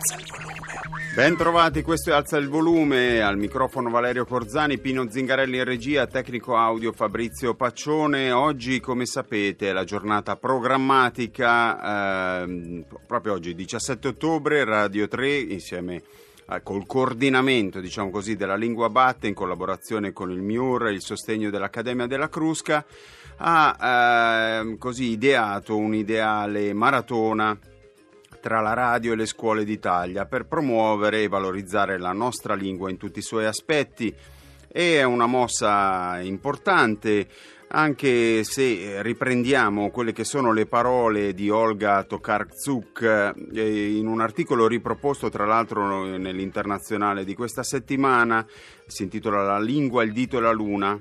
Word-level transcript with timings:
Alza 0.00 0.16
il 0.16 0.26
volume. 0.32 1.12
Ben 1.14 1.36
trovati, 1.36 1.82
questo 1.82 2.08
è 2.08 2.14
Alza 2.14 2.38
il 2.38 2.48
volume, 2.48 3.20
al 3.20 3.36
microfono 3.36 3.90
Valerio 3.90 4.24
Corzani, 4.24 4.78
Pino 4.78 5.10
Zingarelli 5.10 5.58
in 5.58 5.64
regia, 5.64 6.06
tecnico 6.06 6.56
audio 6.56 6.92
Fabrizio 6.92 7.54
Paccione. 7.54 8.32
Oggi, 8.32 8.80
come 8.80 9.04
sapete, 9.04 9.68
è 9.68 9.72
la 9.72 9.84
giornata 9.84 10.36
programmatica, 10.36 12.44
ehm, 12.44 12.86
proprio 13.06 13.34
oggi, 13.34 13.54
17 13.54 14.08
ottobre, 14.08 14.64
Radio 14.64 15.06
3, 15.06 15.36
insieme 15.36 16.02
a, 16.46 16.62
col 16.62 16.86
coordinamento, 16.86 17.80
diciamo 17.80 18.08
così, 18.08 18.36
della 18.36 18.56
Lingua 18.56 18.88
Batte, 18.88 19.28
in 19.28 19.34
collaborazione 19.34 20.14
con 20.14 20.30
il 20.30 20.40
MIUR 20.40 20.86
e 20.86 20.92
il 20.92 21.02
sostegno 21.02 21.50
dell'Accademia 21.50 22.06
della 22.06 22.30
Crusca, 22.30 22.82
ha 23.36 24.60
ehm, 24.60 24.78
così 24.78 25.10
ideato 25.10 25.76
un'ideale 25.76 26.72
maratona 26.72 27.58
tra 28.40 28.60
la 28.60 28.72
radio 28.72 29.12
e 29.12 29.16
le 29.16 29.26
scuole 29.26 29.64
d'Italia 29.64 30.26
per 30.26 30.46
promuovere 30.46 31.22
e 31.22 31.28
valorizzare 31.28 31.98
la 31.98 32.12
nostra 32.12 32.54
lingua 32.54 32.90
in 32.90 32.96
tutti 32.96 33.18
i 33.18 33.22
suoi 33.22 33.44
aspetti. 33.44 34.14
È 34.66 35.02
una 35.02 35.26
mossa 35.26 36.20
importante 36.20 37.26
anche 37.72 38.42
se 38.42 39.00
riprendiamo 39.02 39.90
quelle 39.90 40.12
che 40.12 40.24
sono 40.24 40.52
le 40.52 40.66
parole 40.66 41.34
di 41.34 41.50
Olga 41.50 42.02
Tokarczuk 42.02 43.02
eh, 43.54 43.96
in 43.96 44.08
un 44.08 44.20
articolo 44.20 44.66
riproposto 44.66 45.28
tra 45.28 45.46
l'altro 45.46 46.04
nell'internazionale 46.16 47.24
di 47.24 47.34
questa 47.34 47.62
settimana, 47.62 48.44
si 48.86 49.04
intitola 49.04 49.42
La 49.42 49.60
lingua, 49.60 50.02
il 50.02 50.12
dito 50.12 50.38
e 50.38 50.40
la 50.40 50.50
luna, 50.50 51.00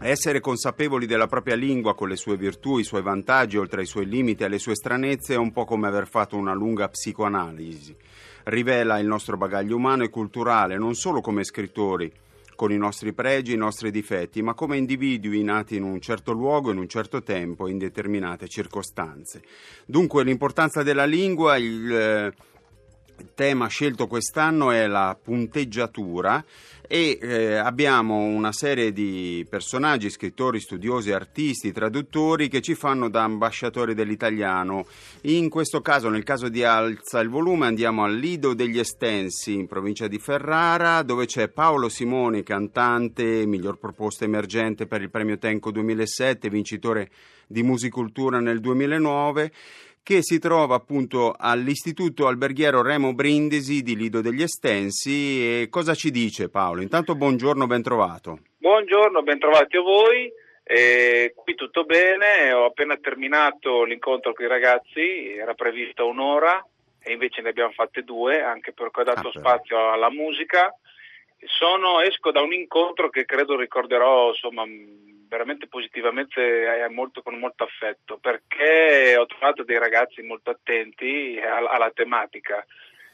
essere 0.00 0.40
consapevoli 0.40 1.06
della 1.06 1.26
propria 1.26 1.56
lingua 1.56 1.94
con 1.94 2.08
le 2.08 2.16
sue 2.16 2.36
virtù, 2.36 2.78
i 2.78 2.84
suoi 2.84 3.02
vantaggi, 3.02 3.56
oltre 3.56 3.80
ai 3.80 3.86
suoi 3.86 4.06
limiti 4.06 4.42
e 4.42 4.46
alle 4.46 4.58
sue 4.58 4.74
stranezze, 4.74 5.34
è 5.34 5.38
un 5.38 5.52
po' 5.52 5.64
come 5.64 5.88
aver 5.88 6.06
fatto 6.06 6.36
una 6.36 6.54
lunga 6.54 6.88
psicoanalisi. 6.88 7.96
Rivela 8.44 8.98
il 8.98 9.06
nostro 9.06 9.36
bagaglio 9.36 9.76
umano 9.76 10.04
e 10.04 10.08
culturale, 10.08 10.78
non 10.78 10.94
solo 10.94 11.20
come 11.20 11.44
scrittori, 11.44 12.10
con 12.54 12.72
i 12.72 12.76
nostri 12.76 13.12
pregi 13.12 13.52
e 13.52 13.54
i 13.54 13.58
nostri 13.58 13.90
difetti, 13.90 14.42
ma 14.42 14.54
come 14.54 14.76
individui 14.76 15.42
nati 15.42 15.76
in 15.76 15.84
un 15.84 16.00
certo 16.00 16.32
luogo, 16.32 16.72
in 16.72 16.78
un 16.78 16.88
certo 16.88 17.22
tempo, 17.22 17.68
in 17.68 17.78
determinate 17.78 18.48
circostanze. 18.48 19.42
Dunque 19.86 20.24
l'importanza 20.24 20.82
della 20.82 21.04
lingua, 21.04 21.56
il 21.56 21.94
eh, 21.94 22.32
tema 23.34 23.66
scelto 23.68 24.06
quest'anno 24.06 24.70
è 24.70 24.86
la 24.86 25.16
punteggiatura 25.20 26.44
e 26.90 27.18
eh, 27.20 27.54
abbiamo 27.56 28.16
una 28.16 28.50
serie 28.50 28.92
di 28.94 29.46
personaggi, 29.48 30.08
scrittori, 30.08 30.58
studiosi, 30.58 31.12
artisti, 31.12 31.70
traduttori 31.70 32.48
che 32.48 32.62
ci 32.62 32.74
fanno 32.74 33.10
da 33.10 33.24
ambasciatori 33.24 33.92
dell'italiano. 33.92 34.86
In 35.22 35.50
questo 35.50 35.82
caso, 35.82 36.08
nel 36.08 36.22
caso 36.22 36.48
di 36.48 36.64
Alza 36.64 37.20
il 37.20 37.28
volume, 37.28 37.66
andiamo 37.66 38.04
al 38.04 38.16
Lido 38.16 38.54
degli 38.54 38.78
Estensi 38.78 39.52
in 39.52 39.66
provincia 39.66 40.08
di 40.08 40.18
Ferrara, 40.18 41.02
dove 41.02 41.26
c'è 41.26 41.48
Paolo 41.48 41.90
Simoni, 41.90 42.42
cantante, 42.42 43.44
miglior 43.44 43.78
proposta 43.78 44.24
emergente 44.24 44.86
per 44.86 45.02
il 45.02 45.10
premio 45.10 45.36
Tenco 45.36 45.70
2007, 45.70 46.48
vincitore 46.48 47.10
di 47.46 47.62
Musicultura 47.62 48.40
nel 48.40 48.60
2009 48.60 49.52
che 50.08 50.22
si 50.22 50.38
trova 50.38 50.74
appunto 50.74 51.34
all'Istituto 51.38 52.28
Alberghiero 52.28 52.80
Remo 52.80 53.12
Brindisi 53.12 53.82
di 53.82 53.94
Lido 53.94 54.22
degli 54.22 54.40
Estensi. 54.40 55.60
E 55.60 55.68
cosa 55.68 55.92
ci 55.92 56.10
dice 56.10 56.48
Paolo? 56.48 56.80
Intanto 56.80 57.14
buongiorno, 57.14 57.66
ben 57.66 57.82
trovato. 57.82 58.38
Buongiorno, 58.56 59.20
ben 59.20 59.38
trovati 59.38 59.76
a 59.76 59.82
voi. 59.82 60.32
Eh, 60.64 61.34
qui 61.36 61.54
tutto 61.54 61.84
bene, 61.84 62.50
ho 62.54 62.64
appena 62.64 62.96
terminato 62.96 63.84
l'incontro 63.84 64.32
con 64.32 64.46
i 64.46 64.48
ragazzi, 64.48 65.36
era 65.36 65.52
prevista 65.52 66.04
un'ora 66.04 66.66
e 67.02 67.12
invece 67.12 67.42
ne 67.42 67.50
abbiamo 67.50 67.72
fatte 67.72 68.02
due, 68.02 68.40
anche 68.40 68.72
perché 68.72 69.02
ho 69.02 69.04
dato 69.04 69.28
ah, 69.28 69.38
spazio 69.38 69.90
alla 69.92 70.10
musica. 70.10 70.74
Sono, 71.44 72.00
esco 72.00 72.30
da 72.30 72.40
un 72.40 72.54
incontro 72.54 73.10
che 73.10 73.26
credo 73.26 73.58
ricorderò 73.58 74.28
insomma, 74.28 74.64
veramente 75.28 75.68
positivamente 75.68 76.40
eh, 76.40 76.88
molto, 76.88 77.22
con 77.22 77.38
molto 77.38 77.64
affetto 77.64 78.18
perché 78.18 79.16
ho 79.16 79.26
trovato 79.26 79.62
dei 79.62 79.78
ragazzi 79.78 80.22
molto 80.22 80.50
attenti 80.50 81.38
alla, 81.40 81.70
alla 81.70 81.90
tematica. 81.94 82.64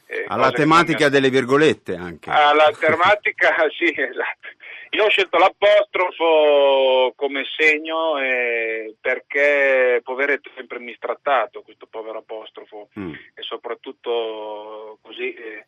Eh, 0.07 0.25
alla 0.27 0.51
tematica 0.51 1.09
delle 1.09 1.29
virgolette 1.29 1.95
anche. 1.95 2.29
Alla 2.29 2.71
tematica, 2.79 3.55
sì, 3.75 3.85
esatto. 3.85 4.49
Io 4.91 5.03
ho 5.03 5.09
scelto 5.09 5.37
l'apostrofo 5.37 7.13
come 7.17 7.43
segno 7.57 8.17
eh, 8.17 8.95
perché 9.01 9.99
poveretto 10.03 10.49
sempre 10.55 10.79
mistrattato 10.79 11.63
questo 11.63 11.85
povero 11.85 12.19
apostrofo 12.19 12.89
mm. 12.97 13.13
e 13.33 13.41
soprattutto 13.41 14.99
così 15.01 15.33
eh, 15.33 15.65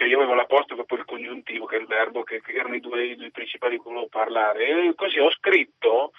cioè 0.00 0.08
io 0.08 0.16
avevo 0.16 0.32
l'apostrofo 0.32 0.80
e 0.80 0.86
poi 0.86 0.98
il 1.00 1.04
congiuntivo, 1.04 1.66
che 1.66 1.76
è 1.76 1.80
il 1.80 1.86
verbo, 1.86 2.22
che, 2.22 2.40
che 2.40 2.52
erano 2.52 2.74
i 2.74 2.80
due, 2.80 3.04
i 3.04 3.16
due 3.16 3.30
principali 3.30 3.76
di 3.76 3.82
cui 3.82 3.90
volevo 3.90 4.08
parlare. 4.08 4.66
E 4.66 4.94
così 4.94 5.18
ho 5.18 5.30
scritto 5.30 6.12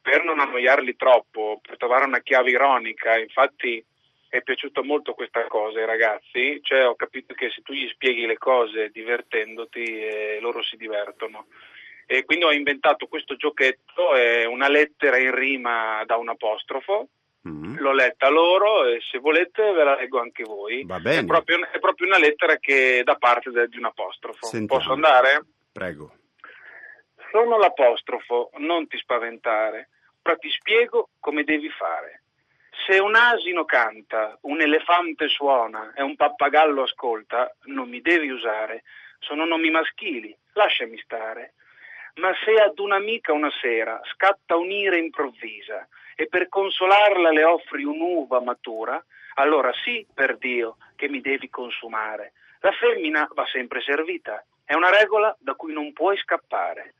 per 0.00 0.22
non 0.22 0.38
annoiarli 0.38 0.94
troppo, 0.94 1.58
per 1.60 1.76
trovare 1.76 2.04
una 2.04 2.20
chiave 2.20 2.50
ironica. 2.50 3.18
Infatti 3.18 3.84
è 4.28 4.40
piaciuta 4.40 4.84
molto 4.84 5.14
questa 5.14 5.48
cosa 5.48 5.80
ai 5.80 5.86
ragazzi, 5.86 6.60
cioè 6.62 6.86
ho 6.86 6.94
capito 6.94 7.34
che 7.34 7.50
se 7.50 7.62
tu 7.62 7.72
gli 7.72 7.88
spieghi 7.88 8.24
le 8.24 8.38
cose 8.38 8.90
divertendoti, 8.90 9.82
eh, 9.82 10.38
loro 10.40 10.62
si 10.62 10.76
divertono. 10.76 11.46
E 12.06 12.24
quindi 12.24 12.44
ho 12.44 12.52
inventato 12.52 13.08
questo 13.08 13.34
giochetto, 13.34 14.14
eh, 14.14 14.44
una 14.44 14.68
lettera 14.68 15.18
in 15.18 15.34
rima 15.34 16.04
da 16.06 16.18
un 16.18 16.28
apostrofo, 16.28 17.08
Mm. 17.46 17.76
L'ho 17.78 17.92
letta 17.92 18.28
loro 18.28 18.86
e 18.86 19.00
se 19.10 19.18
volete 19.18 19.72
ve 19.72 19.84
la 19.84 19.96
leggo 19.96 20.20
anche 20.20 20.44
voi. 20.44 20.84
Va 20.84 20.98
bene. 20.98 21.20
È 21.20 21.24
proprio, 21.24 21.58
è 21.70 21.78
proprio 21.78 22.06
una 22.06 22.18
lettera 22.18 22.56
che 22.56 23.02
da 23.04 23.16
parte 23.16 23.50
de, 23.50 23.68
di 23.68 23.76
un 23.76 23.84
apostrofo. 23.84 24.46
Sentiamo. 24.46 24.80
Posso 24.80 24.92
andare? 24.92 25.44
Prego. 25.72 26.14
Sono 27.30 27.58
l'apostrofo, 27.58 28.50
non 28.58 28.86
ti 28.86 28.96
spaventare. 28.96 29.88
Ora 30.22 30.36
ti 30.36 30.48
spiego 30.48 31.10
come 31.20 31.44
devi 31.44 31.68
fare. 31.68 32.22
Se 32.86 32.98
un 32.98 33.14
asino 33.14 33.64
canta, 33.64 34.38
un 34.42 34.60
elefante 34.60 35.28
suona 35.28 35.92
e 35.94 36.02
un 36.02 36.16
pappagallo 36.16 36.82
ascolta, 36.82 37.54
non 37.64 37.88
mi 37.88 38.00
devi 38.00 38.30
usare. 38.30 38.84
Sono 39.18 39.44
nomi 39.44 39.70
maschili, 39.70 40.34
lasciami 40.54 40.98
stare. 40.98 41.54
Ma 42.16 42.32
se 42.44 42.52
ad 42.54 42.78
un'amica 42.78 43.32
una 43.32 43.50
sera 43.60 44.00
scatta 44.12 44.56
un'ira 44.56 44.96
improvvisa, 44.96 45.86
e 46.14 46.26
per 46.26 46.48
consolarla 46.48 47.30
le 47.30 47.44
offri 47.44 47.84
un'uva 47.84 48.40
matura, 48.40 49.02
allora 49.34 49.72
sì, 49.84 50.06
per 50.12 50.36
Dio, 50.36 50.76
che 50.96 51.08
mi 51.08 51.20
devi 51.20 51.48
consumare. 51.50 52.32
La 52.60 52.72
femmina 52.72 53.28
va 53.32 53.44
sempre 53.46 53.80
servita, 53.82 54.44
è 54.64 54.74
una 54.74 54.90
regola 54.90 55.34
da 55.38 55.54
cui 55.54 55.72
non 55.72 55.92
puoi 55.92 56.16
scappare. 56.18 56.94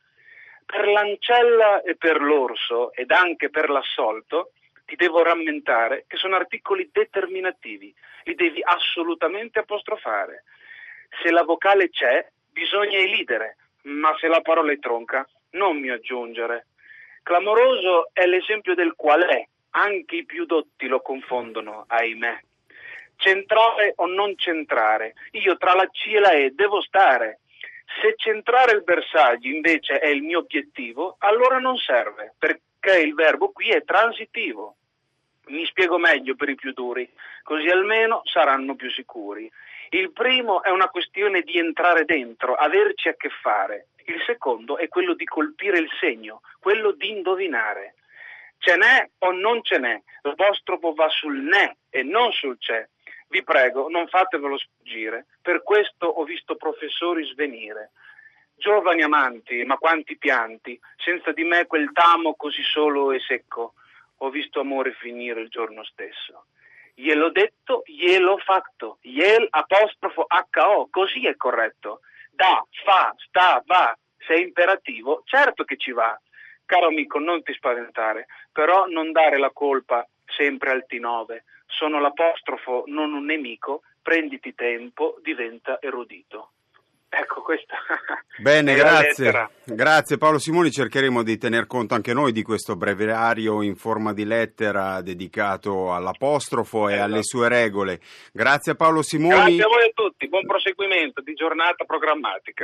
Per 0.67 0.87
l'ancella 0.89 1.83
e 1.83 1.97
per 1.97 2.21
l'orso 2.21 2.93
ed 2.93 3.11
anche 3.11 3.51
per 3.51 3.71
l'assolto 3.71 4.53
ti 4.85 4.97
devo 4.97 5.23
rammentare 5.23 6.05
che 6.07 6.17
sono 6.17 6.37
articoli 6.37 6.91
determinativi, 6.93 7.95
li 8.25 8.35
devi 8.35 8.61
assolutamente 8.63 9.61
apostrofare. 9.61 10.45
Se 11.23 11.31
la 11.31 11.43
vocale 11.43 11.91
c'è, 11.91 12.27
bisogna 12.51 12.99
elidere, 12.99 13.57
ma 13.83 14.15
se 14.19 14.29
la 14.29 14.41
parola 14.41 14.73
è 14.73 14.79
tronca, 14.79 15.27
non 15.51 15.79
mi 15.79 15.91
aggiungere. 15.91 16.67
Clamoroso 17.25 18.11
è 18.13 18.27
l'esempio 18.27 18.75
del 18.75 18.93
qual 18.95 19.23
è, 19.23 19.49
anche 19.71 20.17
i 20.17 20.27
più 20.27 20.45
dotti 20.45 20.87
lo 20.87 21.01
confondono, 21.01 21.87
ahimè. 21.89 22.39
Centrare 23.17 23.95
o 23.97 24.07
non 24.07 24.37
centrare, 24.37 25.15
io 25.31 25.57
tra 25.57 25.75
la 25.75 25.89
C 25.89 26.13
e 26.13 26.21
la 26.21 26.33
E 26.33 26.51
devo 26.51 26.83
stare. 26.83 27.41
Se 28.03 28.13
centrare 28.17 28.73
il 28.73 28.83
bersaglio 28.83 29.49
invece 29.49 30.01
è 30.01 30.09
il 30.09 30.21
mio 30.21 30.41
obiettivo, 30.41 31.17
allora 31.21 31.59
non 31.59 31.79
serve, 31.79 32.35
perché 32.39 33.01
il 33.01 33.15
verbo 33.15 33.53
qui 33.53 33.71
è 33.71 33.83
transitivo. 33.85 34.77
Mi 35.47 35.67
spiego 35.67 35.99
meglio 35.99 36.35
per 36.37 36.49
i 36.49 36.55
più 36.55 36.73
duri, 36.73 37.09
così 37.43 37.69
almeno 37.69 38.23
saranno 38.25 38.75
più 38.75 38.91
sicuri. 38.91 39.51
Il 39.91 40.13
primo 40.13 40.63
è 40.63 40.71
una 40.71 40.89
questione 40.89 41.43
di 41.43 41.59
entrare 41.59 42.05
dentro, 42.05 42.55
averci 42.55 43.09
a 43.09 43.15
che 43.15 43.29
fare. 43.29 43.89
Il 44.07 44.23
secondo 44.27 44.77
è 44.79 44.89
quello 44.89 45.15
di 45.15 45.25
colpire 45.25 45.79
il 45.79 45.89
segno, 46.01 46.41
quello 46.59 46.93
di 46.93 47.11
indovinare. 47.11 47.95
Ce 48.59 48.77
n'è 48.77 49.11
o 49.19 49.33
non 49.33 49.63
ce 49.63 49.79
n'è? 49.79 50.01
L'apostrofo 50.23 50.95
va 50.95 51.09
sul 51.11 51.39
ne 51.39 51.77
e 51.91 52.03
non 52.03 52.33
sul 52.33 52.57
c'è. 52.59 52.87
Vi 53.29 53.43
prego, 53.43 53.89
non 53.89 54.09
fatevelo 54.09 54.57
sfuggire. 54.57 55.27
Per 55.43 55.63
questo 55.63 56.07
ho 56.07 56.25
visto 56.25 56.57
professori 56.57 57.25
svenire. 57.27 57.91
Giovani 58.57 59.03
amanti, 59.03 59.65
ma 59.65 59.77
quanti 59.77 60.17
pianti, 60.17 60.79
senza 60.97 61.33
di 61.33 61.45
me 61.45 61.67
quel 61.67 61.91
tamo 61.93 62.35
così 62.35 62.63
solo 62.63 63.13
e 63.13 63.21
secco. 63.21 63.75
Ho 64.19 64.31
visto 64.31 64.61
amore 64.61 64.93
finire 64.93 65.41
il 65.41 65.49
giorno 65.49 65.85
stesso. 65.85 66.47
Gliel'ho 66.95 67.31
detto, 67.31 67.83
gliel'ho 67.87 68.39
fatto. 68.39 68.99
Iel 69.03 69.47
apostrofo 69.51 70.27
HO, 70.29 70.89
così 70.91 71.27
è 71.27 71.37
corretto 71.37 72.01
da, 72.35 72.65
fa, 72.85 73.15
sta, 73.17 73.63
va, 73.67 73.97
se 74.19 74.35
è 74.35 74.39
imperativo, 74.39 75.23
certo 75.25 75.65
che 75.65 75.77
ci 75.77 75.93
va. 75.93 76.19
Caro 76.67 76.87
amico, 76.87 77.19
non 77.19 77.43
ti 77.43 77.53
spaventare, 77.53 78.27
però 78.53 78.87
non 78.87 79.13
dare 79.13 79.39
la 79.39 79.51
colpa 79.51 80.07
sempre 80.25 80.71
al 80.71 80.87
T9. 80.89 81.43
Sono 81.67 82.01
l'apostrofo, 82.01 82.85
non 82.87 83.13
un 83.13 83.25
nemico, 83.25 83.83
prenditi 84.03 84.55
tempo, 84.55 85.17
diventa 85.23 85.79
erudito. 85.81 86.53
Ecco, 87.17 87.43
questa 87.43 87.77
Bene, 88.39 88.75
grazie. 88.75 89.25
lettera. 89.27 89.51
Grazie 89.65 90.19
Paolo 90.19 90.39
Simoni, 90.39 90.71
cercheremo 90.71 91.23
di 91.23 91.39
tener 91.39 91.67
conto 91.67 91.95
anche 91.95 92.13
noi 92.13 92.33
di 92.33 92.43
questo 92.43 92.77
breviario 92.77 93.63
in 93.63 93.77
forma 93.77 94.13
di 94.13 94.25
lettera 94.25 95.01
dedicato 95.01 95.95
all'apostrofo 95.95 96.89
e 96.89 96.95
Esatto. 96.95 97.11
alle 97.13 97.23
sue 97.23 97.49
regole. 97.49 98.01
Grazie 98.33 98.75
Paolo 98.75 99.03
Simoni. 99.03 99.57
Grazie 99.57 99.63
a 99.63 99.69
voi 99.69 99.85
a 99.85 99.91
tutti, 99.95 100.29
buon 100.29 100.47
proseguimento 100.47 101.21
di 101.23 101.35
giornata 101.35 101.85
programmatica. 101.85 102.63